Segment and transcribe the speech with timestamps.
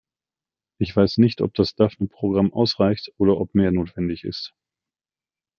[0.79, 4.55] Ich weiß nicht, ob das Daphne-Programm ausreicht oder ob mehr notwendig ist.